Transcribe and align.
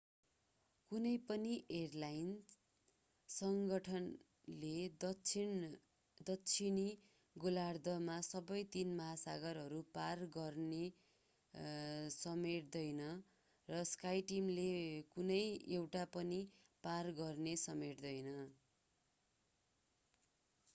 कुनै 0.91 1.09
पनि 1.25 1.49
एयरलाइन 1.79 2.29
सङ्गठनले 3.29 4.71
दक्षिणी 6.21 6.85
गोलार्द्धमा 7.35 8.15
सबै 8.27 8.61
तीन 8.75 8.95
महासागरहरू 9.01 9.81
पार 9.97 10.23
गर्ने 10.37 10.81
समेट्दैन 12.15 13.03
र 13.67 13.83
skyteam 13.91 14.49
ले 14.53 14.67
कुनै 15.13 15.41
एउटा 15.75 16.07
पनि 16.17 16.39
पार 16.83 17.11
गर्ने 17.21 17.53
समेट्दैन। 17.65 18.33